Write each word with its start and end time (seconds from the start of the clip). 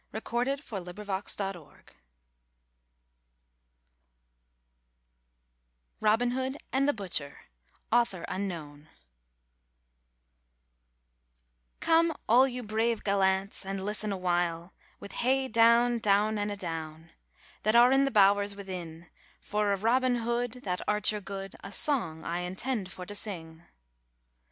Christopher 0.23 0.77
Marlowe 0.81 0.93
63 1.21 1.45
RAINBOW 1.45 1.53
GOLD 1.61 1.81
ROBIN 5.99 6.31
HOOD 6.31 6.57
AND 6.73 6.87
THE 6.89 6.93
BUTCHER 6.93 7.37
COME, 11.79 12.15
all 12.27 12.47
you 12.47 12.63
brave 12.63 13.03
gallants, 13.03 13.63
and 13.63 13.85
listen 13.85 14.11
a 14.11 14.17
while, 14.17 14.73
With 14.99 15.11
hey 15.11 15.47
down, 15.47 15.99
down, 15.99 16.39
an 16.39 16.49
a 16.49 16.57
down, 16.57 17.11
That 17.61 17.75
are 17.75 17.91
in 17.91 18.03
the 18.05 18.09
bowers 18.09 18.55
within; 18.55 19.05
For 19.39 19.71
of 19.71 19.83
Robin 19.83 20.15
Hood, 20.15 20.61
that 20.63 20.81
archer 20.87 21.21
good, 21.21 21.55
A 21.63 21.71
song 21.71 22.23
I 22.23 22.39
intend 22.39 22.91
for 22.91 23.05
to 23.05 23.13
sing. 23.13 23.61